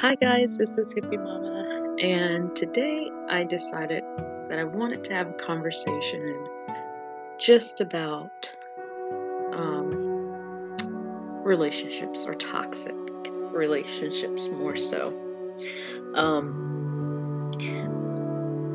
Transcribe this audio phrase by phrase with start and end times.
[0.00, 4.04] Hi guys, this is Hippie Mama, and today I decided
[4.48, 6.46] that I wanted to have a conversation
[7.36, 8.48] just about
[9.52, 9.90] um,
[11.42, 12.94] relationships or toxic
[13.50, 15.08] relationships, more so.
[16.14, 17.50] Um,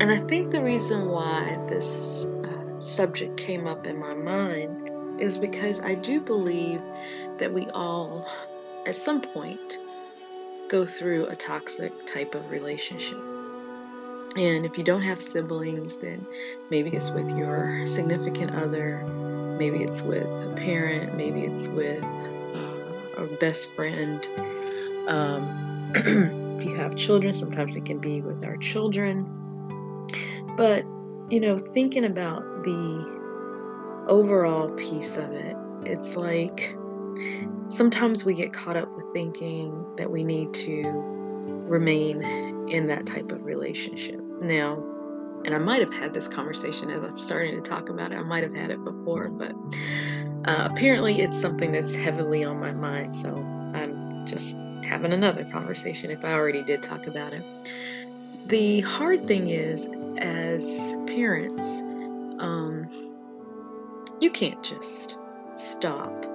[0.02, 5.38] and I think the reason why this uh, subject came up in my mind is
[5.38, 6.82] because I do believe
[7.38, 8.30] that we all,
[8.84, 9.78] at some point,
[10.74, 13.16] go through a toxic type of relationship.
[14.36, 16.26] And if you don't have siblings, then
[16.68, 19.04] maybe it's with your significant other,
[19.56, 24.26] maybe it's with a parent, maybe it's with uh, a best friend.
[25.06, 25.92] Um,
[26.58, 29.22] if you have children, sometimes it can be with our children.
[30.56, 30.84] But,
[31.30, 36.74] you know, thinking about the overall piece of it, it's like
[37.68, 40.82] sometimes we get caught up with thinking that we need to
[41.66, 42.22] remain
[42.68, 44.20] in that type of relationship.
[44.40, 44.82] Now,
[45.44, 48.16] and I might have had this conversation as I'm starting to talk about it.
[48.16, 49.52] I might have had it before, but
[50.46, 53.14] uh, apparently it's something that's heavily on my mind.
[53.14, 53.28] So
[53.74, 57.44] I'm just having another conversation if I already did talk about it.
[58.46, 61.80] The hard thing is, as parents,
[62.38, 62.88] um,
[64.20, 65.16] you can't just
[65.54, 66.33] stop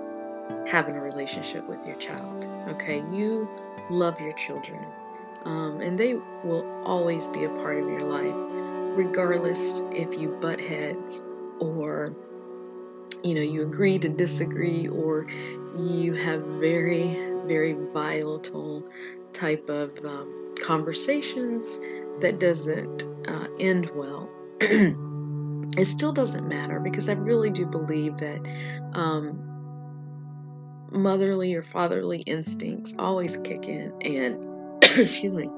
[0.67, 2.45] having a relationship with your child.
[2.69, 3.47] Okay, you
[3.89, 4.83] love your children,
[5.45, 8.35] um, and they will always be a part of your life,
[8.97, 11.23] regardless if you butt heads
[11.59, 12.13] or
[13.23, 15.27] you know you agree to disagree or
[15.75, 18.83] you have very very volatile
[19.33, 21.79] type of um, conversations
[22.21, 24.29] that doesn't uh, end well
[24.61, 28.39] it still doesn't matter because i really do believe that
[28.93, 29.48] um,
[30.91, 35.49] motherly or fatherly instincts always kick in and excuse me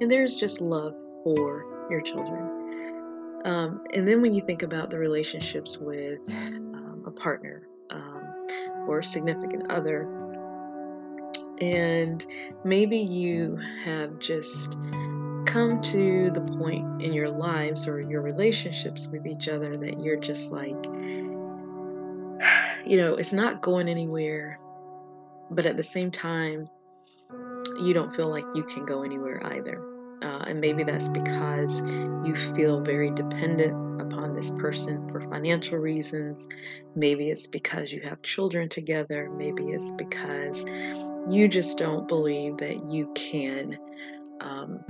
[0.00, 3.42] and there's just love for your children.
[3.44, 8.46] Um, and then when you think about the relationships with um, a partner um,
[8.88, 10.08] or significant other
[11.60, 12.26] and
[12.64, 14.72] maybe you have just
[15.46, 20.16] come to the point in your lives or your relationships with each other that you're
[20.18, 20.84] just like
[22.86, 24.58] you know, it's not going anywhere,
[25.50, 26.68] but at the same time,
[27.80, 29.82] you don't feel like you can go anywhere either.
[30.22, 31.80] Uh, and maybe that's because
[32.24, 36.48] you feel very dependent upon this person for financial reasons.
[36.94, 39.30] Maybe it's because you have children together.
[39.36, 40.64] Maybe it's because
[41.28, 43.78] you just don't believe that you can
[44.40, 44.80] um,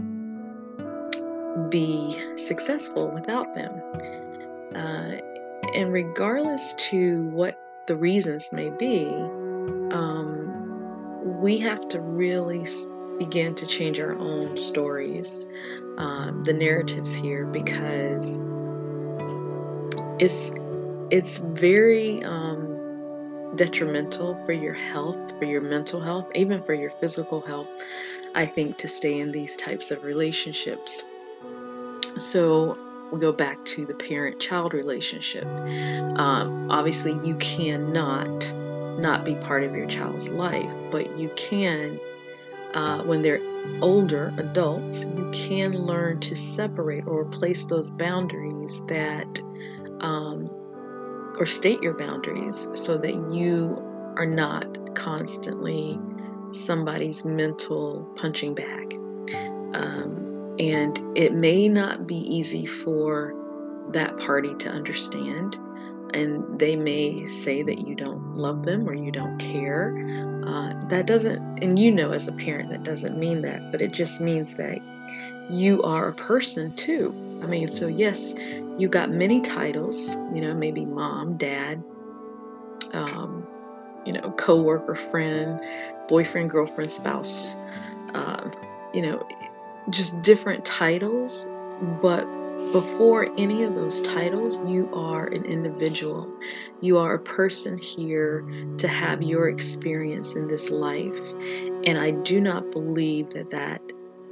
[1.68, 3.72] be successful without them.
[4.74, 5.16] Uh,
[5.74, 9.06] and regardless to what the reasons may be,
[9.92, 12.66] um, we have to really
[13.18, 15.46] begin to change our own stories,
[15.98, 18.38] um, the narratives here, because
[20.18, 20.52] it's
[21.10, 27.40] it's very um, detrimental for your health, for your mental health, even for your physical
[27.40, 27.68] health.
[28.34, 31.02] I think to stay in these types of relationships.
[32.16, 32.76] So
[33.14, 35.44] we go back to the parent child relationship.
[35.44, 38.52] Um, obviously, you cannot
[38.98, 41.98] not be part of your child's life, but you can,
[42.74, 43.40] uh, when they're
[43.80, 49.40] older adults, you can learn to separate or place those boundaries that,
[50.00, 50.50] um,
[51.38, 53.76] or state your boundaries so that you
[54.16, 55.98] are not constantly
[56.52, 58.94] somebody's mental punching bag.
[59.74, 60.23] Um,
[60.58, 63.34] and it may not be easy for
[63.92, 65.56] that party to understand.
[66.12, 69.92] And they may say that you don't love them or you don't care.
[70.46, 73.92] Uh, that doesn't, and you know, as a parent, that doesn't mean that, but it
[73.92, 74.78] just means that
[75.50, 77.12] you are a person too.
[77.42, 78.34] I mean, so yes,
[78.78, 81.82] you got many titles, you know, maybe mom, dad,
[82.92, 83.46] um,
[84.06, 85.60] you know, co-worker, friend,
[86.08, 87.54] boyfriend, girlfriend, spouse.
[88.14, 88.50] Uh,
[88.92, 89.26] you know,
[89.90, 91.46] just different titles,
[92.00, 92.24] but
[92.72, 96.28] before any of those titles, you are an individual.
[96.80, 98.44] You are a person here
[98.78, 101.32] to have your experience in this life.
[101.86, 103.80] And I do not believe that that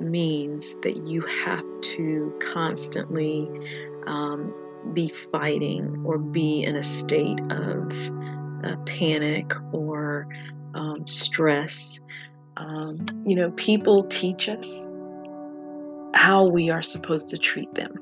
[0.01, 3.49] means that you have to constantly
[4.07, 4.53] um,
[4.93, 8.11] be fighting or be in a state of
[8.65, 10.27] uh, panic or
[10.75, 12.01] um, stress.
[12.57, 14.97] Um, you know, people teach us
[16.15, 17.95] how we are supposed to treat them,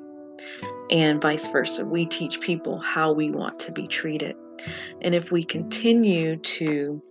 [0.90, 1.86] and vice versa.
[1.86, 4.36] We teach people how we want to be treated.
[5.00, 7.02] And if we continue to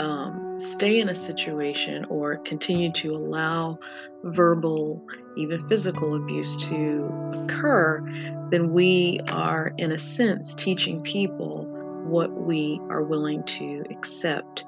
[0.00, 3.78] um, stay in a situation or continue to allow
[4.24, 5.02] verbal,
[5.36, 8.02] even physical abuse to occur,
[8.50, 11.64] then we are, in a sense, teaching people
[12.04, 14.65] what we are willing to accept.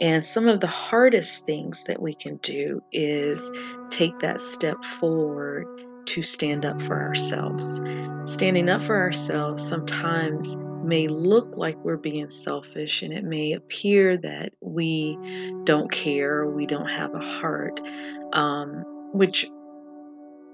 [0.00, 3.52] And some of the hardest things that we can do is
[3.90, 5.66] take that step forward
[6.06, 7.80] to stand up for ourselves.
[8.24, 14.16] Standing up for ourselves sometimes may look like we're being selfish and it may appear
[14.16, 15.18] that we
[15.64, 17.80] don't care we don't have a heart,
[18.32, 19.46] um, which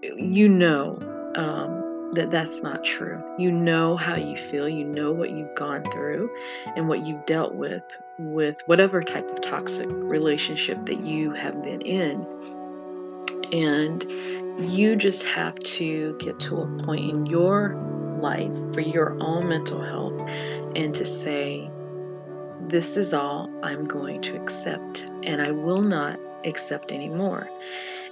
[0.03, 0.99] you know
[1.37, 3.23] um, that that's not true.
[3.39, 6.31] You know how you feel, you know what you've gone through
[6.75, 7.83] and what you've dealt with
[8.19, 12.27] with whatever type of toxic relationship that you have been in.
[13.53, 14.05] And
[14.59, 17.77] you just have to get to a point in your
[18.21, 20.19] life for your own mental health
[20.75, 21.71] and to say,
[22.69, 27.49] This is all I'm going to accept, and I will not accept anymore.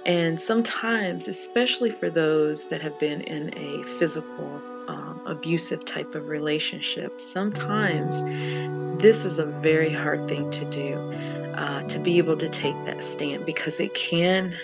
[0.05, 4.61] And sometimes, especially for those that have been in a physical,
[5.25, 8.23] abusive type of relationship, sometimes
[9.01, 10.95] this is a very hard thing to do
[11.55, 14.55] uh, to be able to take that stand because it can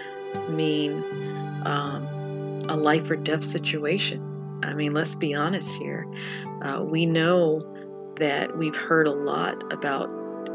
[0.49, 1.03] mean
[1.65, 2.05] um,
[2.69, 4.27] a life or death situation.
[4.63, 6.05] I mean, let's be honest here.
[6.61, 7.65] Uh, we know
[8.19, 10.09] that we've heard a lot about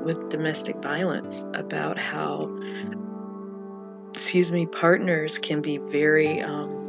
[0.05, 2.49] with domestic violence about how
[4.17, 6.86] excuse me, partners can be very, um,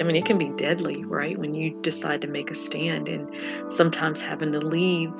[0.00, 1.36] I mean, it can be deadly, right?
[1.36, 3.30] When you decide to make a stand, and
[3.70, 5.12] sometimes having to leave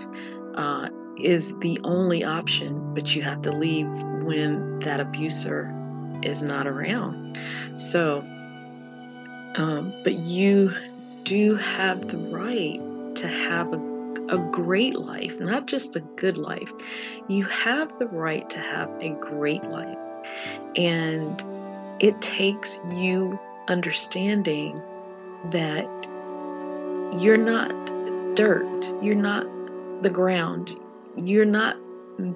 [0.55, 0.89] uh,
[1.19, 3.87] is the only option, but you have to leave
[4.25, 5.73] when that abuser
[6.23, 7.39] is not around.
[7.77, 8.21] So,
[9.57, 10.73] um, but you
[11.25, 12.81] do have the right
[13.17, 13.93] to have a
[14.29, 16.73] a great life, not just a good life.
[17.29, 19.99] You have the right to have a great life.
[20.77, 21.45] And
[22.01, 24.81] it takes you understanding
[25.51, 25.87] that
[27.19, 27.71] you're not
[28.37, 29.47] dirt, you're not
[30.03, 30.77] the ground,
[31.17, 31.77] you're not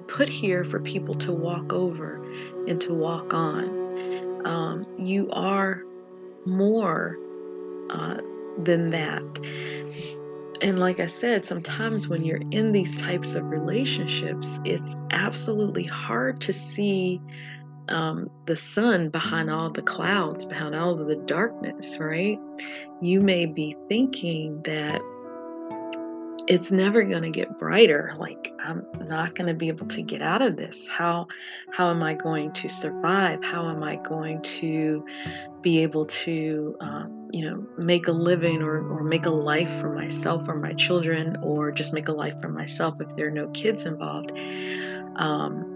[0.07, 2.21] put here for people to walk over
[2.67, 4.45] and to walk on.
[4.45, 5.83] Um, you are
[6.45, 7.17] more
[7.89, 8.17] uh,
[8.57, 9.23] than that.
[10.61, 16.41] And like I said, sometimes when you're in these types of relationships, it's absolutely hard
[16.41, 17.21] to see
[17.89, 22.39] um, the sun behind all the clouds, behind all of the darkness, right?
[23.01, 25.01] You may be thinking that
[26.47, 28.15] it's never going to get brighter.
[28.17, 30.87] Like i'm not going to be able to get out of this.
[30.87, 31.27] How
[31.71, 33.43] how am i going to survive?
[33.43, 35.05] How am i going to
[35.61, 39.93] be able to um, you know make a living or, or make a life for
[39.93, 43.49] myself or my children or just make a life for myself if there are no
[43.49, 44.31] kids involved?
[45.17, 45.66] Um,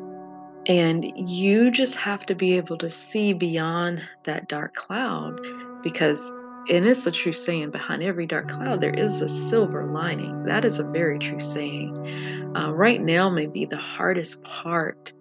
[0.67, 5.39] and you just have to be able to see beyond that dark cloud
[5.81, 6.31] because
[6.69, 10.43] and it's a true saying behind every dark cloud there is a silver lining.
[10.43, 12.53] That is a very true saying.
[12.55, 15.11] Uh, right now may be the hardest part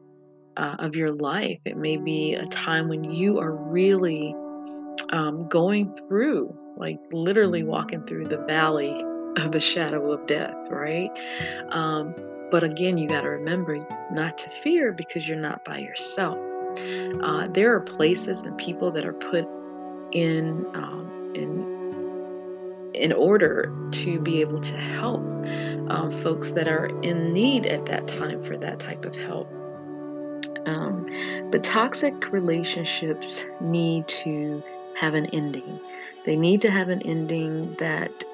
[0.59, 1.59] uh, of your life.
[1.65, 4.35] It may be a time when you are really
[5.11, 9.03] um, going through like literally walking through the valley
[9.37, 11.11] of the shadow of death right?
[11.71, 12.15] Um,
[12.50, 16.39] but again, you got to remember not to fear because you're not by yourself.
[17.22, 19.46] Uh, there are places and people that are put
[20.13, 21.81] in um, in
[22.94, 25.20] in order to be able to help
[25.91, 29.48] um, folks that are in need at that time for that type of help.
[30.67, 31.06] Um,
[31.51, 34.63] but toxic relationships need to
[34.96, 35.81] have an ending.
[36.25, 38.25] They need to have an ending that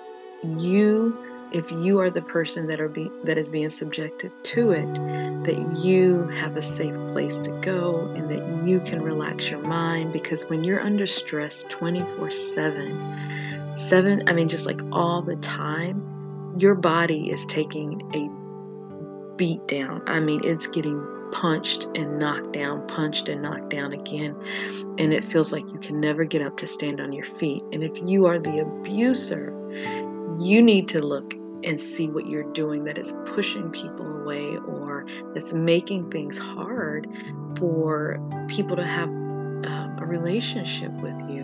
[0.42, 4.92] you if you are the person that are be, that is being subjected to it
[5.44, 10.12] that you have a safe place to go and that you can relax your mind
[10.12, 16.02] because when you're under stress 24/7 7 I mean just like all the time
[16.58, 18.28] your body is taking a
[19.36, 20.02] beat down.
[20.06, 21.00] I mean it's getting
[21.30, 24.34] punched and knocked down punched and knocked down again
[24.98, 27.62] and it feels like you can never get up to stand on your feet.
[27.72, 29.52] And if you are the abuser
[30.38, 35.06] you need to look and see what you're doing that is pushing people away or
[35.34, 37.08] that's making things hard
[37.56, 41.42] for people to have um, a relationship with you.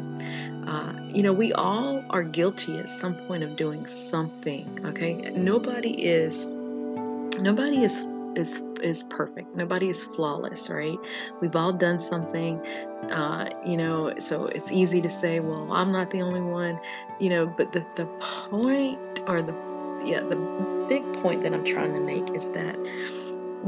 [0.67, 4.81] Uh, you know, we all are guilty at some point of doing something.
[4.85, 6.51] Okay, nobody is,
[7.41, 8.01] nobody is
[8.37, 9.55] is is perfect.
[9.57, 10.99] Nobody is flawless, right?
[11.41, 12.59] We've all done something,
[13.11, 14.15] uh, you know.
[14.19, 16.79] So it's easy to say, "Well, I'm not the only one,"
[17.21, 17.47] you know.
[17.47, 18.07] But the the
[18.51, 19.55] point or the
[20.05, 20.37] yeah the
[20.89, 22.77] big point that I'm trying to make is that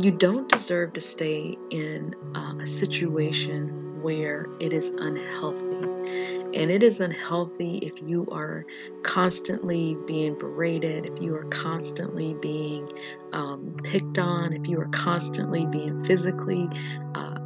[0.00, 6.23] you don't deserve to stay in uh, a situation where it is unhealthy.
[6.54, 8.64] And it is unhealthy if you are
[9.02, 12.88] constantly being berated, if you are constantly being
[13.32, 16.68] um, picked on, if you are constantly being physically
[17.16, 17.36] uh,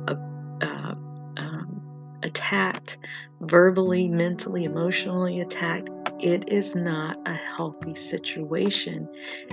[0.61, 0.95] uh,
[1.39, 1.83] um,
[2.23, 2.99] attacked,
[3.41, 5.91] verbally, mentally, emotionally attacked.
[6.21, 9.09] It is not a healthy situation,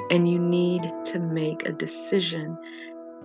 [0.09, 2.57] and you need to make a decision.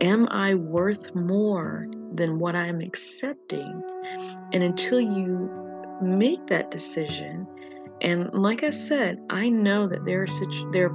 [0.01, 3.83] Am I worth more than what I'm accepting?
[4.53, 5.70] And until you
[6.03, 7.47] make that decision.
[8.01, 10.91] And like I said, I know that there are such there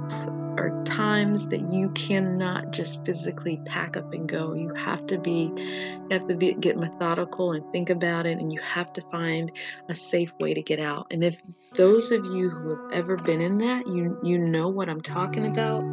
[0.58, 4.54] are times that you cannot just physically pack up and go.
[4.54, 8.52] You have to be you have to be, get methodical and think about it and
[8.52, 9.52] you have to find
[9.88, 11.06] a safe way to get out.
[11.10, 11.40] And if
[11.74, 15.46] those of you who have ever been in that, you you know what I'm talking
[15.46, 15.84] about.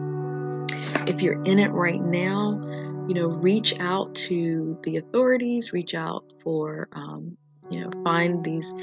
[1.07, 2.51] If you're in it right now,
[3.07, 7.37] you know, reach out to the authorities, reach out for um,
[7.69, 8.73] you know, find these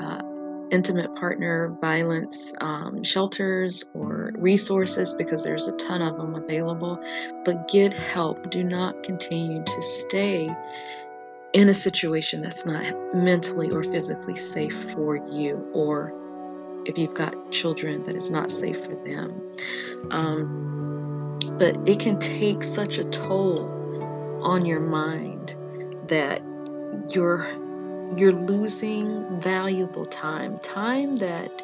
[0.00, 0.22] uh,
[0.70, 7.02] intimate partner violence um, shelters or resources because there's a ton of them available.
[7.44, 8.50] But get help.
[8.50, 10.54] Do not continue to stay
[11.54, 12.82] in a situation that's not
[13.14, 16.12] mentally or physically safe for you, or
[16.84, 19.40] if you've got children, that is not safe for them.
[20.10, 23.74] Um, but it can take such a toll
[24.42, 25.54] on your mind
[26.08, 26.42] that
[27.10, 27.46] you're
[28.16, 31.62] you're losing valuable time, time that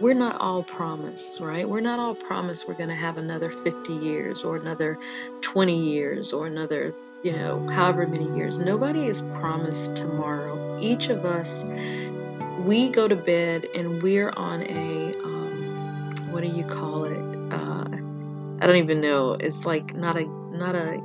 [0.00, 1.68] we're not all promised, right?
[1.68, 4.98] We're not all promised we're going to have another 50 years or another
[5.42, 8.58] 20 years or another, you know, however many years.
[8.58, 10.80] Nobody is promised tomorrow.
[10.80, 11.64] Each of us,
[12.64, 17.52] we go to bed and we're on a, um, what do you call it?
[17.52, 17.84] Uh,
[18.60, 19.34] I don't even know.
[19.34, 21.00] It's like not a, not a,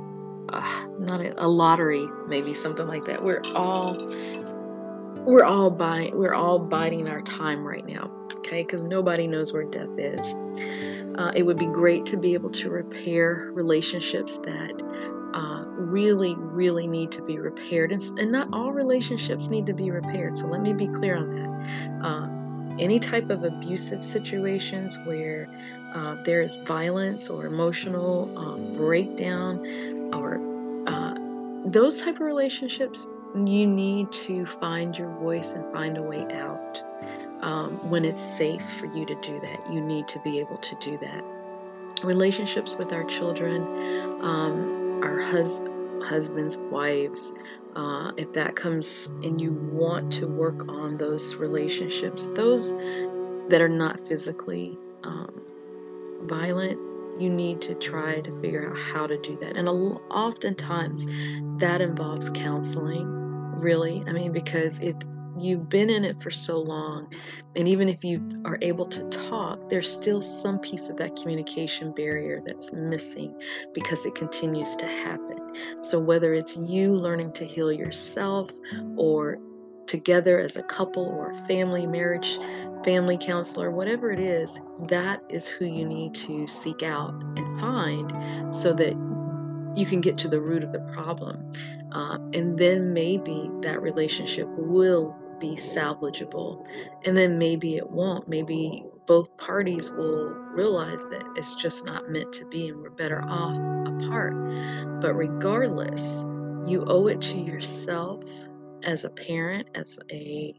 [0.48, 3.22] uh, not a, a lottery, maybe something like that.
[3.22, 3.96] We're all
[5.28, 8.10] we're all buying we're all biding our time right now
[8.48, 8.62] okay?
[8.62, 10.34] Because nobody knows where death is.
[11.18, 14.82] Uh, it would be great to be able to repair relationships that
[15.34, 19.90] uh, really really need to be repaired and, and, not all relationships need to be
[19.90, 22.06] repaired so let me be clear on that.
[22.06, 22.28] Uh,
[22.82, 25.48] any type of abusive situations where
[25.94, 29.58] uh, there is violence or emotional um, breakdown
[30.14, 30.40] or
[30.86, 31.14] uh,
[31.66, 36.82] those type of relationships you need to find your voice and find a way out.
[37.40, 40.76] Um, when it's safe for you to do that, you need to be able to
[40.80, 41.24] do that.
[42.04, 43.62] Relationships with our children,
[44.20, 45.60] um, our hus-
[46.04, 47.32] husbands, wives,
[47.76, 52.74] uh, if that comes and you want to work on those relationships, those
[53.48, 55.40] that are not physically um,
[56.22, 56.78] violent,
[57.20, 59.56] you need to try to figure out how to do that.
[59.56, 61.06] And oftentimes
[61.60, 63.17] that involves counseling,
[63.58, 64.04] really.
[64.06, 64.94] I mean, because if
[65.38, 67.12] you've been in it for so long,
[67.56, 71.92] and even if you are able to talk, there's still some piece of that communication
[71.92, 73.40] barrier that's missing
[73.74, 75.38] because it continues to happen.
[75.82, 78.50] So, whether it's you learning to heal yourself
[78.96, 79.38] or
[79.86, 82.38] together as a couple or family, marriage,
[82.84, 88.54] family counselor, whatever it is, that is who you need to seek out and find
[88.54, 88.94] so that
[89.76, 91.52] you can get to the root of the problem.
[91.92, 96.66] Uh, and then maybe that relationship will be salvageable.
[97.04, 98.28] And then maybe it won't.
[98.28, 103.22] Maybe both parties will realize that it's just not meant to be and we're better
[103.22, 104.34] off apart.
[105.00, 106.24] But regardless,
[106.66, 108.24] you owe it to yourself
[108.82, 110.54] as a parent, as a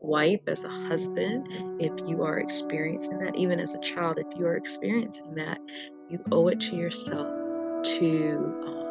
[0.00, 1.48] wife, as a husband,
[1.80, 5.58] if you are experiencing that, even as a child, if you are experiencing that,
[6.10, 7.28] you owe it to yourself
[7.84, 8.36] to
[8.66, 8.81] um,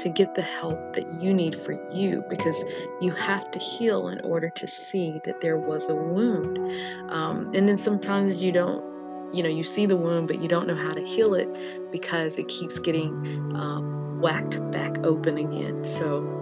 [0.00, 2.64] to get the help that you need for you because
[3.00, 6.58] you have to heal in order to see that there was a wound.
[7.10, 8.82] Um, and then sometimes you don't,
[9.34, 11.48] you know, you see the wound, but you don't know how to heal it
[11.92, 13.10] because it keeps getting
[13.54, 15.84] um, whacked back open again.
[15.84, 16.36] So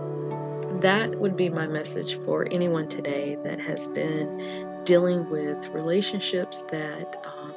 [0.81, 7.17] that would be my message for anyone today that has been dealing with relationships that
[7.27, 7.55] um,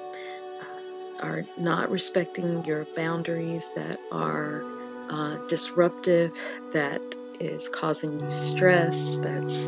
[1.22, 4.64] are not respecting your boundaries, that are
[5.12, 6.32] uh, disruptive,
[6.72, 7.02] that
[7.40, 9.68] is causing you stress, that's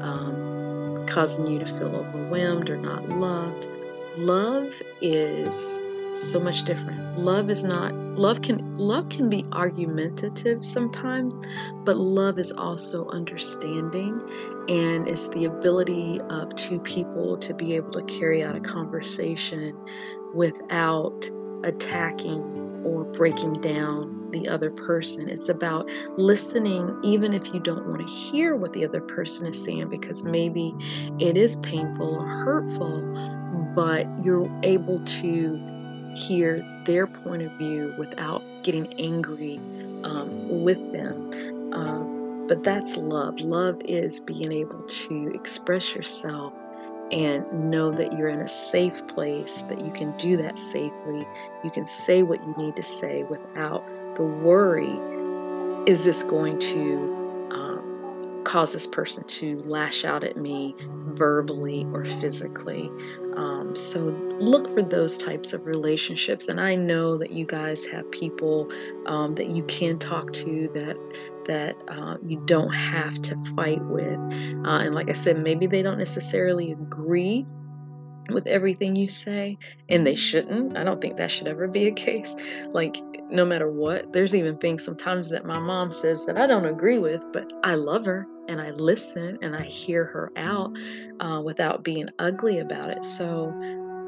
[0.00, 3.68] um, causing you to feel overwhelmed or not loved.
[4.16, 5.78] Love is
[6.14, 7.18] so much different.
[7.18, 11.38] Love is not love can love can be argumentative sometimes,
[11.84, 14.20] but love is also understanding
[14.68, 19.76] and it's the ability of two people to be able to carry out a conversation
[20.34, 21.28] without
[21.64, 22.42] attacking
[22.84, 25.28] or breaking down the other person.
[25.28, 29.62] It's about listening, even if you don't want to hear what the other person is
[29.62, 30.74] saying, because maybe
[31.18, 33.00] it is painful or hurtful,
[33.74, 35.60] but you're able to
[36.14, 39.58] hear their point of view without getting angry
[40.04, 41.72] um, with them.
[41.72, 43.38] Um, but that's love.
[43.40, 46.52] Love is being able to express yourself
[47.10, 51.26] and know that you're in a safe place, that you can do that safely.
[51.62, 53.84] You can say what you need to say without
[54.16, 54.98] the worry
[55.86, 60.74] is this going to um, cause this person to lash out at me
[61.08, 62.90] verbally or physically?
[63.36, 63.98] Um, so
[64.40, 66.48] look for those types of relationships.
[66.48, 68.70] And I know that you guys have people
[69.06, 70.96] um, that you can talk to that
[71.46, 74.18] that uh, you don't have to fight with.
[74.64, 77.46] Uh, and like I said, maybe they don't necessarily agree
[78.30, 80.76] with everything you say, and they shouldn't.
[80.76, 82.34] I don't think that should ever be a case.
[82.72, 82.96] Like,
[83.32, 86.98] no matter what, there's even things sometimes that my mom says that I don't agree
[86.98, 90.76] with, but I love her and I listen and I hear her out
[91.20, 93.04] uh, without being ugly about it.
[93.04, 93.52] So,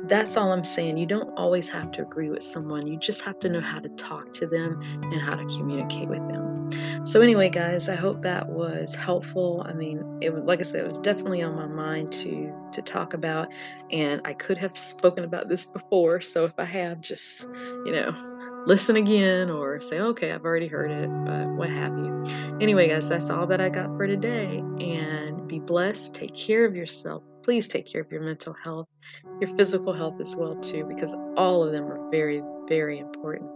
[0.07, 0.99] that's all I'm saying.
[0.99, 2.87] You don't always have to agree with someone.
[2.87, 6.27] You just have to know how to talk to them and how to communicate with
[6.29, 7.05] them.
[7.05, 9.65] So anyway, guys, I hope that was helpful.
[9.69, 12.83] I mean, it was like I said, it was definitely on my mind to to
[12.83, 13.49] talk about,
[13.91, 16.21] and I could have spoken about this before.
[16.21, 17.43] So if I have, just
[17.85, 18.34] you know,
[18.67, 22.25] listen again or say, okay, I've already heard it, but what have you.
[22.61, 24.59] Anyway, guys, that's all that I got for today.
[24.81, 26.15] And be blessed.
[26.15, 27.23] Take care of yourself.
[27.43, 28.89] Please take care of your mental health,
[29.41, 33.51] your physical health as well too, because all of them are very, very important.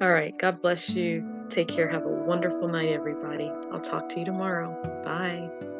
[0.00, 0.36] All right.
[0.38, 1.28] God bless you.
[1.48, 1.88] Take care.
[1.88, 3.50] Have a wonderful night, everybody.
[3.72, 5.02] I'll talk to you tomorrow.
[5.04, 5.73] Bye.